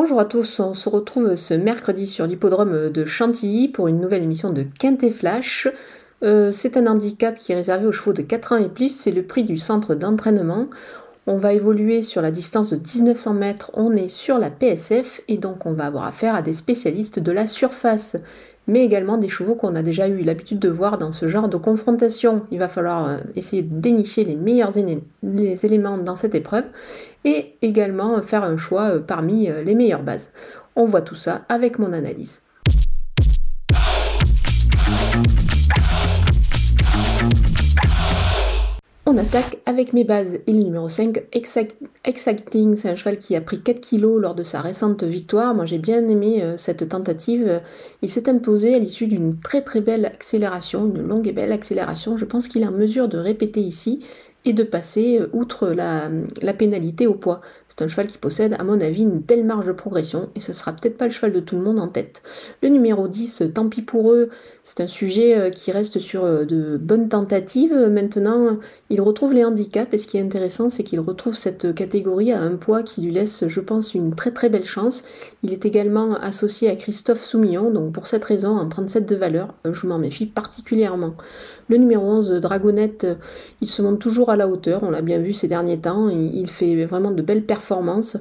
Bonjour 0.00 0.20
à 0.20 0.26
tous, 0.26 0.60
on 0.60 0.74
se 0.74 0.88
retrouve 0.88 1.34
ce 1.34 1.54
mercredi 1.54 2.06
sur 2.06 2.24
l'hippodrome 2.24 2.88
de 2.88 3.04
Chantilly 3.04 3.66
pour 3.66 3.88
une 3.88 4.00
nouvelle 4.00 4.22
émission 4.22 4.50
de 4.50 4.62
Quintet 4.62 5.10
Flash. 5.10 5.66
Euh, 6.22 6.52
c'est 6.52 6.76
un 6.76 6.86
handicap 6.86 7.36
qui 7.36 7.50
est 7.50 7.56
réservé 7.56 7.84
aux 7.84 7.90
chevaux 7.90 8.12
de 8.12 8.22
4 8.22 8.52
ans 8.52 8.56
et 8.58 8.68
plus, 8.68 8.96
c'est 8.96 9.10
le 9.10 9.24
prix 9.24 9.42
du 9.42 9.56
centre 9.56 9.96
d'entraînement. 9.96 10.68
On 11.26 11.36
va 11.36 11.52
évoluer 11.52 12.02
sur 12.02 12.22
la 12.22 12.30
distance 12.30 12.70
de 12.70 12.76
1900 12.76 13.34
mètres, 13.34 13.72
on 13.74 13.96
est 13.96 14.06
sur 14.06 14.38
la 14.38 14.50
PSF 14.50 15.20
et 15.26 15.36
donc 15.36 15.66
on 15.66 15.72
va 15.72 15.86
avoir 15.86 16.06
affaire 16.06 16.36
à 16.36 16.42
des 16.42 16.54
spécialistes 16.54 17.18
de 17.18 17.32
la 17.32 17.48
surface 17.48 18.14
mais 18.68 18.84
également 18.84 19.16
des 19.16 19.28
chevaux 19.28 19.56
qu'on 19.56 19.74
a 19.74 19.82
déjà 19.82 20.06
eu 20.06 20.22
l'habitude 20.22 20.60
de 20.60 20.68
voir 20.68 20.98
dans 20.98 21.10
ce 21.10 21.26
genre 21.26 21.48
de 21.48 21.56
confrontation. 21.56 22.42
Il 22.52 22.58
va 22.60 22.68
falloir 22.68 23.08
euh, 23.08 23.16
essayer 23.34 23.62
de 23.62 23.80
dénicher 23.80 24.22
les 24.22 24.36
meilleurs 24.36 24.74
éléments 24.76 25.98
dans 25.98 26.14
cette 26.14 26.34
épreuve 26.34 26.64
et 27.24 27.56
également 27.62 28.22
faire 28.22 28.44
un 28.44 28.56
choix 28.56 28.90
euh, 28.94 29.00
parmi 29.00 29.48
euh, 29.48 29.62
les 29.62 29.74
meilleures 29.74 30.02
bases. 30.02 30.32
On 30.76 30.84
voit 30.84 31.02
tout 31.02 31.16
ça 31.16 31.42
avec 31.48 31.78
mon 31.78 31.92
analyse. 31.92 32.42
On 39.10 39.16
attaque 39.16 39.56
avec 39.64 39.94
mes 39.94 40.04
bases 40.04 40.40
et 40.46 40.52
le 40.52 40.62
numéro 40.62 40.90
5, 40.90 41.22
Exacting, 42.04 42.76
c'est 42.76 42.90
un 42.90 42.94
cheval 42.94 43.16
qui 43.16 43.34
a 43.36 43.40
pris 43.40 43.58
4 43.58 43.80
kilos 43.80 44.20
lors 44.20 44.34
de 44.34 44.42
sa 44.42 44.60
récente 44.60 45.02
victoire. 45.02 45.54
Moi 45.54 45.64
j'ai 45.64 45.78
bien 45.78 46.06
aimé 46.08 46.42
euh, 46.42 46.58
cette 46.58 46.86
tentative. 46.90 47.62
Il 48.02 48.10
s'est 48.10 48.28
imposé 48.28 48.74
à 48.74 48.78
l'issue 48.78 49.06
d'une 49.06 49.40
très 49.40 49.62
très 49.62 49.80
belle 49.80 50.04
accélération, 50.04 50.84
une 50.84 51.00
longue 51.00 51.26
et 51.26 51.32
belle 51.32 51.52
accélération. 51.52 52.18
Je 52.18 52.26
pense 52.26 52.48
qu'il 52.48 52.60
est 52.60 52.66
en 52.66 52.70
mesure 52.70 53.08
de 53.08 53.16
répéter 53.16 53.60
ici 53.60 54.04
et 54.48 54.54
de 54.54 54.62
passer 54.62 55.20
euh, 55.20 55.28
outre 55.34 55.68
la, 55.68 56.10
pénalité 56.54 57.06
au 57.06 57.14
poids. 57.14 57.42
C'est 57.68 57.82
un 57.82 57.88
cheval 57.88 58.06
qui 58.06 58.16
possède, 58.16 58.56
à 58.58 58.64
mon 58.64 58.80
avis, 58.80 59.02
une 59.02 59.18
belle 59.18 59.44
marge 59.44 59.66
de 59.66 59.72
progression 59.72 60.30
et 60.34 60.40
ce 60.40 60.54
sera 60.54 60.72
peut-être 60.72 60.96
pas 60.96 61.04
le 61.04 61.10
cheval 61.10 61.32
de 61.32 61.40
tout 61.40 61.54
le 61.54 61.62
monde 61.62 61.78
en 61.78 61.88
tête. 61.88 62.22
Le 62.62 62.70
numéro 62.70 63.08
10, 63.08 63.42
euh, 63.42 63.48
tant 63.48 63.68
pis 63.68 63.82
pour 63.82 64.10
eux, 64.10 64.30
c'est 64.64 64.80
un 64.80 64.86
sujet 64.86 65.38
euh, 65.38 65.50
qui 65.50 65.70
reste 65.70 65.98
sur 65.98 66.24
de 66.24 66.78
bonnes 66.78 67.08
tentatives. 67.08 67.74
Maintenant, 67.74 68.58
il 68.88 69.00
retrouve 69.02 69.34
les 69.34 69.44
handicaps 69.44 69.92
et 69.92 69.98
ce 69.98 70.06
qui 70.06 70.16
est 70.16 70.22
intéressant, 70.22 70.70
c'est 70.70 70.82
qu'il 70.82 71.00
retrouve 71.00 71.36
cette 71.36 71.74
catégorie 71.74 72.32
à 72.32 72.40
un 72.40 72.56
poids 72.56 72.82
qui 72.82 73.02
lui 73.02 73.12
laisse, 73.12 73.46
je 73.46 73.60
pense, 73.60 73.94
une 73.94 74.14
très 74.14 74.30
très 74.30 74.48
belle 74.48 74.64
chance. 74.64 75.02
Il 75.42 75.52
est 75.52 75.66
également 75.66 76.14
associé 76.14 76.70
à 76.70 76.76
Christophe 76.76 77.20
Soumillon, 77.20 77.70
donc 77.70 77.92
pour 77.92 78.06
cette 78.06 78.24
raison, 78.24 78.56
en 78.56 78.66
37 78.66 79.06
de 79.06 79.16
valeur, 79.16 79.54
je 79.70 79.86
m'en 79.86 79.98
méfie 79.98 80.26
particulièrement. 80.26 81.14
Le 81.68 81.76
numéro 81.76 82.04
11, 82.06 82.32
Dragonnette, 82.40 83.06
il 83.60 83.68
se 83.68 83.82
montre 83.82 83.98
toujours 83.98 84.30
à 84.30 84.36
hauteur, 84.46 84.82
on 84.82 84.90
l'a 84.90 85.02
bien 85.02 85.18
vu 85.18 85.32
ces 85.32 85.48
derniers 85.48 85.78
temps, 85.78 86.08
il, 86.08 86.48
fait 86.48 86.84
vraiment 86.84 87.10
de 87.10 87.22
belles 87.22 87.44
performances. 87.44 88.16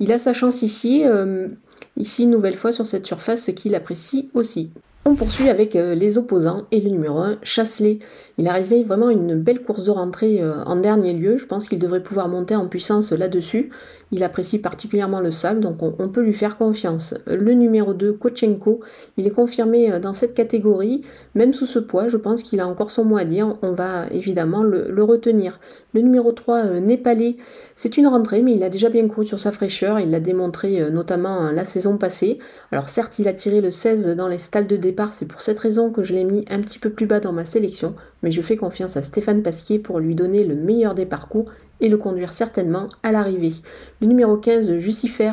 Il 0.00 0.10
a 0.12 0.18
sa 0.18 0.32
chance 0.32 0.62
ici, 0.62 1.02
euh, 1.06 1.48
ici 1.96 2.24
une 2.24 2.30
nouvelle 2.30 2.56
fois 2.56 2.72
sur 2.72 2.86
cette 2.86 3.06
surface 3.06 3.50
qu'il 3.54 3.74
apprécie 3.74 4.30
aussi. 4.34 4.72
On 5.06 5.14
poursuit 5.14 5.48
avec 5.48 5.76
euh, 5.76 5.94
les 5.94 6.18
opposants 6.18 6.64
et 6.72 6.80
le 6.82 6.90
numéro 6.90 7.20
1, 7.20 7.38
Chasselet. 7.42 8.00
Il 8.36 8.46
a 8.48 8.52
réalisé 8.52 8.84
vraiment 8.84 9.08
une 9.08 9.34
belle 9.34 9.62
course 9.62 9.84
de 9.84 9.90
rentrée 9.90 10.42
euh, 10.42 10.62
en 10.64 10.76
dernier 10.76 11.14
lieu. 11.14 11.38
Je 11.38 11.46
pense 11.46 11.68
qu'il 11.68 11.78
devrait 11.78 12.02
pouvoir 12.02 12.28
monter 12.28 12.54
en 12.54 12.68
puissance 12.68 13.10
là-dessus. 13.10 13.70
Il 14.12 14.22
apprécie 14.22 14.58
particulièrement 14.58 15.20
le 15.20 15.30
sable, 15.30 15.60
donc 15.60 15.82
on, 15.82 16.08
peut 16.08 16.20
lui 16.20 16.34
faire 16.34 16.58
confiance. 16.58 17.14
Le 17.26 17.54
numéro 17.54 17.94
2, 17.94 18.12
Kochenko, 18.12 18.80
il 19.16 19.26
est 19.26 19.30
confirmé 19.30 19.90
euh, 19.90 20.00
dans 20.00 20.12
cette 20.12 20.34
catégorie. 20.34 21.00
Même 21.34 21.54
sous 21.54 21.66
ce 21.66 21.78
poids, 21.78 22.08
je 22.08 22.18
pense 22.18 22.42
qu'il 22.42 22.60
a 22.60 22.66
encore 22.66 22.90
son 22.90 23.06
mot 23.06 23.16
à 23.16 23.24
dire. 23.24 23.56
On 23.62 23.72
va 23.72 24.06
évidemment 24.10 24.62
le, 24.62 25.02
retenir. 25.02 25.60
Le 25.94 26.02
numéro 26.02 26.30
3, 26.32 26.80
Népalais, 26.80 27.36
c'est 27.74 27.96
une 27.96 28.06
rentrée, 28.06 28.42
mais 28.42 28.52
il 28.52 28.62
a 28.62 28.68
déjà 28.68 28.90
bien 28.90 29.08
couru 29.08 29.24
sur 29.24 29.40
sa 29.40 29.50
fraîcheur. 29.50 29.98
Il 29.98 30.10
l'a 30.10 30.20
démontré 30.20 30.90
notamment 30.90 31.50
la 31.50 31.64
saison 31.64 31.96
passée. 31.96 32.38
Alors 32.70 32.90
certes, 32.90 33.18
il 33.18 33.28
a 33.28 33.32
tiré 33.32 33.62
le 33.62 33.70
16 33.70 34.10
dans 34.10 34.28
les 34.28 34.36
stalles 34.36 34.66
de 34.66 34.76
c'est 35.12 35.26
pour 35.26 35.40
cette 35.40 35.58
raison 35.58 35.90
que 35.90 36.02
je 36.02 36.14
l'ai 36.14 36.24
mis 36.24 36.44
un 36.50 36.60
petit 36.60 36.78
peu 36.78 36.90
plus 36.90 37.06
bas 37.06 37.20
dans 37.20 37.32
ma 37.32 37.44
sélection, 37.44 37.94
mais 38.22 38.30
je 38.30 38.42
fais 38.42 38.56
confiance 38.56 38.96
à 38.96 39.02
Stéphane 39.02 39.42
Pasquier 39.42 39.78
pour 39.78 39.98
lui 39.98 40.14
donner 40.14 40.44
le 40.44 40.54
meilleur 40.54 40.94
des 40.94 41.06
parcours 41.06 41.50
et 41.80 41.88
le 41.88 41.96
conduire 41.96 42.32
certainement 42.32 42.86
à 43.02 43.12
l'arrivée. 43.12 43.52
Le 44.00 44.06
numéro 44.06 44.36
15, 44.36 44.76
Jucifer, 44.78 45.32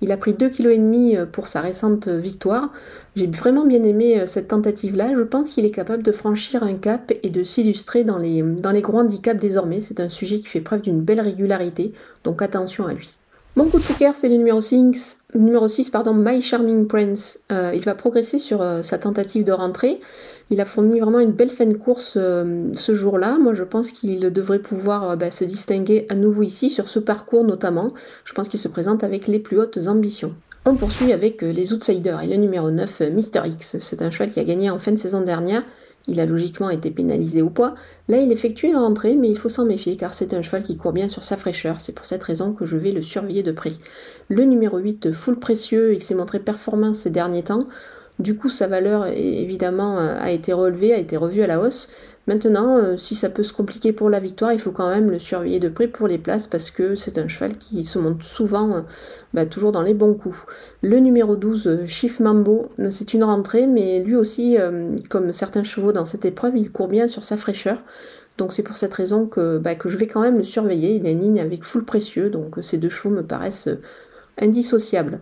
il 0.00 0.12
a 0.12 0.16
pris 0.16 0.32
2,5 0.32 0.50
kg 0.50 1.16
euh, 1.16 1.26
pour 1.26 1.48
sa 1.48 1.60
récente 1.60 2.08
victoire. 2.08 2.72
J'ai 3.16 3.26
vraiment 3.26 3.66
bien 3.66 3.82
aimé 3.82 4.20
euh, 4.20 4.26
cette 4.26 4.48
tentative-là. 4.48 5.12
Je 5.14 5.22
pense 5.22 5.50
qu'il 5.50 5.66
est 5.66 5.70
capable 5.70 6.02
de 6.02 6.12
franchir 6.12 6.62
un 6.62 6.74
cap 6.74 7.12
et 7.22 7.30
de 7.30 7.42
s'illustrer 7.42 8.04
dans 8.04 8.18
les, 8.18 8.42
dans 8.42 8.70
les 8.70 8.80
gros 8.80 8.98
handicaps 8.98 9.40
désormais. 9.40 9.80
C'est 9.80 10.00
un 10.00 10.08
sujet 10.08 10.38
qui 10.40 10.48
fait 10.48 10.60
preuve 10.60 10.82
d'une 10.82 11.02
belle 11.02 11.20
régularité, 11.20 11.92
donc 12.24 12.40
attention 12.40 12.86
à 12.86 12.94
lui. 12.94 13.16
Mon 13.56 13.68
coup 13.68 13.78
de 13.78 13.98
cœur, 13.98 14.14
c'est 14.14 14.28
le 14.28 14.36
numéro 14.36 14.60
6, 14.60 15.18
numéro 15.34 15.66
6 15.66 15.90
pardon, 15.90 16.14
My 16.14 16.40
Charming 16.40 16.86
Prince. 16.86 17.40
Euh, 17.50 17.72
il 17.74 17.82
va 17.82 17.96
progresser 17.96 18.38
sur 18.38 18.62
euh, 18.62 18.82
sa 18.82 18.96
tentative 18.96 19.42
de 19.42 19.50
rentrée. 19.50 19.98
Il 20.50 20.60
a 20.60 20.64
fourni 20.64 21.00
vraiment 21.00 21.18
une 21.18 21.32
belle 21.32 21.50
fin 21.50 21.66
de 21.66 21.74
course 21.74 22.14
euh, 22.16 22.68
ce 22.74 22.94
jour-là. 22.94 23.38
Moi, 23.40 23.52
je 23.54 23.64
pense 23.64 23.90
qu'il 23.90 24.20
devrait 24.20 24.60
pouvoir 24.60 25.16
bah, 25.16 25.32
se 25.32 25.42
distinguer 25.42 26.06
à 26.10 26.14
nouveau 26.14 26.44
ici, 26.44 26.70
sur 26.70 26.88
ce 26.88 27.00
parcours 27.00 27.42
notamment. 27.42 27.88
Je 28.24 28.32
pense 28.34 28.48
qu'il 28.48 28.60
se 28.60 28.68
présente 28.68 29.02
avec 29.02 29.26
les 29.26 29.40
plus 29.40 29.58
hautes 29.58 29.78
ambitions. 29.88 30.32
On 30.64 30.76
poursuit 30.76 31.12
avec 31.12 31.42
les 31.42 31.72
outsiders 31.72 32.22
et 32.22 32.28
le 32.28 32.36
numéro 32.36 32.70
9, 32.70 33.02
Mister 33.12 33.40
X. 33.46 33.78
C'est 33.80 34.02
un 34.02 34.12
cheval 34.12 34.30
qui 34.30 34.38
a 34.38 34.44
gagné 34.44 34.70
en 34.70 34.78
fin 34.78 34.92
de 34.92 34.98
saison 34.98 35.22
dernière 35.22 35.64
il 36.06 36.20
a 36.20 36.26
logiquement 36.26 36.70
été 36.70 36.90
pénalisé 36.90 37.42
au 37.42 37.50
poids. 37.50 37.74
Là, 38.08 38.18
il 38.18 38.32
effectue 38.32 38.66
une 38.66 38.76
rentrée, 38.76 39.16
mais 39.16 39.28
il 39.28 39.38
faut 39.38 39.48
s'en 39.48 39.64
méfier 39.64 39.96
car 39.96 40.14
c'est 40.14 40.34
un 40.34 40.42
cheval 40.42 40.62
qui 40.62 40.76
court 40.76 40.92
bien 40.92 41.08
sur 41.08 41.24
sa 41.24 41.36
fraîcheur. 41.36 41.80
C'est 41.80 41.92
pour 41.92 42.06
cette 42.06 42.22
raison 42.22 42.52
que 42.52 42.64
je 42.64 42.76
vais 42.76 42.92
le 42.92 43.02
surveiller 43.02 43.42
de 43.42 43.52
près. 43.52 43.70
Le 44.28 44.44
numéro 44.44 44.78
8, 44.78 45.12
full 45.12 45.38
précieux, 45.38 45.94
il 45.94 46.02
s'est 46.02 46.14
montré 46.14 46.40
performant 46.40 46.94
ces 46.94 47.10
derniers 47.10 47.44
temps. 47.44 47.62
Du 48.20 48.36
coup, 48.36 48.50
sa 48.50 48.66
valeur, 48.66 49.06
évidemment, 49.06 49.98
a 49.98 50.30
été 50.30 50.52
relevée, 50.52 50.92
a 50.92 50.98
été 50.98 51.16
revue 51.16 51.42
à 51.42 51.46
la 51.46 51.60
hausse. 51.60 51.88
Maintenant, 52.30 52.76
euh, 52.76 52.96
si 52.96 53.16
ça 53.16 53.28
peut 53.28 53.42
se 53.42 53.52
compliquer 53.52 53.92
pour 53.92 54.08
la 54.08 54.20
victoire, 54.20 54.52
il 54.52 54.60
faut 54.60 54.70
quand 54.70 54.88
même 54.88 55.10
le 55.10 55.18
surveiller 55.18 55.58
de 55.58 55.68
près 55.68 55.88
pour 55.88 56.06
les 56.06 56.16
places 56.16 56.46
parce 56.46 56.70
que 56.70 56.94
c'est 56.94 57.18
un 57.18 57.26
cheval 57.26 57.56
qui 57.56 57.82
se 57.82 57.98
monte 57.98 58.22
souvent, 58.22 58.72
euh, 58.72 58.80
bah, 59.34 59.46
toujours 59.46 59.72
dans 59.72 59.82
les 59.82 59.94
bons 59.94 60.14
coups. 60.14 60.36
Le 60.82 60.98
numéro 60.98 61.34
12, 61.34 61.86
Chief 61.86 62.20
Mambo, 62.20 62.68
c'est 62.90 63.14
une 63.14 63.24
rentrée, 63.24 63.66
mais 63.66 63.98
lui 64.00 64.14
aussi, 64.14 64.58
euh, 64.58 64.94
comme 65.08 65.32
certains 65.32 65.64
chevaux 65.64 65.92
dans 65.92 66.04
cette 66.04 66.24
épreuve, 66.24 66.56
il 66.56 66.70
court 66.70 66.86
bien 66.88 67.08
sur 67.08 67.24
sa 67.24 67.36
fraîcheur. 67.36 67.82
Donc 68.38 68.52
c'est 68.52 68.62
pour 68.62 68.76
cette 68.76 68.94
raison 68.94 69.26
que, 69.26 69.58
bah, 69.58 69.74
que 69.74 69.88
je 69.88 69.96
vais 69.96 70.06
quand 70.06 70.20
même 70.20 70.38
le 70.38 70.44
surveiller. 70.44 70.94
Il 70.94 71.06
a 71.06 71.10
une 71.10 71.22
ligne 71.22 71.40
avec 71.40 71.64
full 71.64 71.84
précieux, 71.84 72.30
donc 72.30 72.58
ces 72.62 72.78
deux 72.78 72.90
chevaux 72.90 73.12
me 73.12 73.22
paraissent 73.22 73.68
indissociables. 74.38 75.18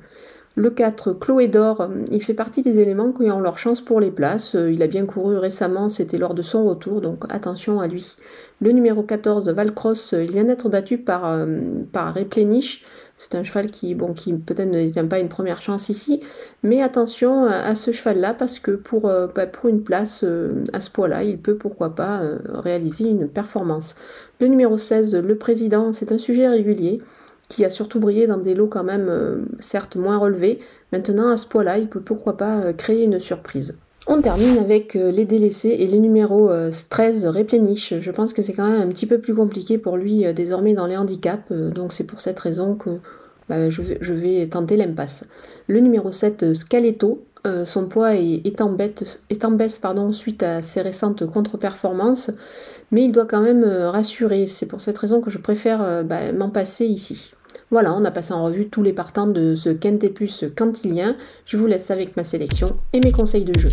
Le 0.58 0.70
4, 0.70 1.12
Chloé 1.12 1.46
d'Or, 1.46 1.82
euh, 1.82 1.86
il 2.10 2.20
fait 2.20 2.34
partie 2.34 2.62
des 2.62 2.80
éléments 2.80 3.12
qui 3.12 3.30
ont 3.30 3.38
leur 3.38 3.60
chance 3.60 3.80
pour 3.80 4.00
les 4.00 4.10
places. 4.10 4.56
Euh, 4.56 4.72
il 4.72 4.82
a 4.82 4.88
bien 4.88 5.06
couru 5.06 5.38
récemment, 5.38 5.88
c'était 5.88 6.18
lors 6.18 6.34
de 6.34 6.42
son 6.42 6.66
retour, 6.66 7.00
donc 7.00 7.22
attention 7.28 7.78
à 7.78 7.86
lui. 7.86 8.16
Le 8.60 8.72
numéro 8.72 9.04
14, 9.04 9.48
Valcross, 9.50 10.14
euh, 10.14 10.24
il 10.24 10.32
vient 10.32 10.42
d'être 10.42 10.68
battu 10.68 10.98
par, 10.98 11.46
Replenish. 11.94 12.84
C'est 13.16 13.36
un 13.36 13.44
cheval 13.44 13.70
qui, 13.70 13.94
peut-être 13.94 14.68
ne 14.68 14.82
détient 14.82 15.06
pas 15.06 15.20
une 15.20 15.28
première 15.28 15.62
chance 15.62 15.90
ici, 15.90 16.18
mais 16.64 16.82
attention 16.82 17.46
à 17.46 17.76
ce 17.76 17.92
cheval-là 17.92 18.34
parce 18.34 18.58
que 18.58 18.72
pour, 18.72 19.02
bah, 19.34 19.46
pour 19.46 19.68
une 19.68 19.82
place 19.82 20.24
à 20.72 20.78
ce 20.78 20.90
poids-là, 20.90 21.24
il 21.24 21.38
peut 21.38 21.56
pourquoi 21.56 21.96
pas 21.96 22.20
réaliser 22.54 23.08
une 23.08 23.26
performance. 23.26 23.96
Le 24.40 24.46
numéro 24.46 24.78
16, 24.78 25.16
le 25.16 25.36
président, 25.36 25.92
c'est 25.92 26.12
un 26.12 26.18
sujet 26.18 26.46
régulier 26.46 27.00
qui 27.48 27.64
a 27.64 27.70
surtout 27.70 27.98
brillé 27.98 28.26
dans 28.26 28.36
des 28.36 28.54
lots 28.54 28.66
quand 28.66 28.84
même 28.84 29.08
euh, 29.08 29.38
certes 29.58 29.96
moins 29.96 30.18
relevés. 30.18 30.60
Maintenant, 30.92 31.30
à 31.30 31.36
ce 31.36 31.46
poids-là, 31.46 31.78
il 31.78 31.88
peut 31.88 32.00
pourquoi 32.00 32.36
pas 32.36 32.60
euh, 32.60 32.72
créer 32.72 33.04
une 33.04 33.20
surprise. 33.20 33.78
On 34.06 34.20
termine 34.22 34.58
avec 34.58 34.96
euh, 34.96 35.10
les 35.10 35.24
délaissés 35.24 35.76
et 35.78 35.86
le 35.86 35.98
numéro 35.98 36.50
13, 36.88 37.26
Replenish. 37.26 37.94
Je 38.00 38.10
pense 38.10 38.32
que 38.32 38.42
c'est 38.42 38.52
quand 38.52 38.68
même 38.68 38.80
un 38.80 38.88
petit 38.88 39.06
peu 39.06 39.18
plus 39.18 39.34
compliqué 39.34 39.78
pour 39.78 39.96
lui 39.96 40.24
désormais 40.34 40.74
dans 40.74 40.86
les 40.86 40.96
handicaps, 40.96 41.52
donc 41.52 41.92
c'est 41.92 42.04
pour 42.04 42.20
cette 42.20 42.38
raison 42.38 42.74
que 42.74 42.90
bah, 43.48 43.68
je, 43.68 44.12
vais, 44.12 44.46
tenter 44.48 44.76
l'impasse. 44.76 45.24
Le 45.68 45.80
numéro 45.80 46.10
7, 46.10 46.54
Scaletto. 46.54 47.24
Son 47.64 47.86
poids 47.86 48.14
est, 48.14 48.60
en, 48.60 48.70
baisse 48.70 49.80
suite 50.12 50.42
à 50.42 50.62
ses 50.62 50.80
récentes 50.80 51.26
contre-performances, 51.26 52.30
mais 52.90 53.04
il 53.04 53.12
doit 53.12 53.26
quand 53.26 53.40
même 53.40 53.64
rassurer. 53.64 54.46
C'est 54.46 54.66
pour 54.66 54.80
cette 54.80 54.98
raison 54.98 55.20
que 55.20 55.30
je 55.30 55.38
préfère 55.38 56.04
bah, 56.04 56.32
m'en 56.32 56.50
passer 56.50 56.84
ici. 56.84 57.32
Voilà, 57.70 57.92
on 57.94 58.04
a 58.04 58.10
passé 58.10 58.32
en 58.32 58.44
revue 58.44 58.68
tous 58.68 58.82
les 58.82 58.92
partants 58.92 59.26
de 59.26 59.54
ce 59.54 59.68
Quintet 59.68 60.08
Plus 60.08 60.44
cantilien. 60.56 61.16
Je 61.44 61.56
vous 61.56 61.66
laisse 61.66 61.90
avec 61.90 62.16
ma 62.16 62.24
sélection 62.24 62.68
et 62.92 63.00
mes 63.00 63.12
conseils 63.12 63.44
de 63.44 63.58
jeu. 63.58 63.70